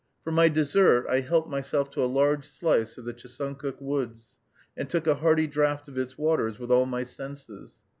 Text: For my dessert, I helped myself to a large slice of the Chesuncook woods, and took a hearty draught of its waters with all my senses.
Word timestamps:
For 0.23 0.31
my 0.31 0.49
dessert, 0.49 1.05
I 1.07 1.19
helped 1.19 1.47
myself 1.47 1.91
to 1.91 2.03
a 2.03 2.09
large 2.11 2.47
slice 2.47 2.97
of 2.97 3.05
the 3.05 3.13
Chesuncook 3.13 3.79
woods, 3.79 4.39
and 4.75 4.89
took 4.89 5.05
a 5.05 5.17
hearty 5.17 5.45
draught 5.45 5.87
of 5.87 5.97
its 5.99 6.17
waters 6.17 6.57
with 6.57 6.71
all 6.71 6.87
my 6.87 7.03
senses. 7.03 7.83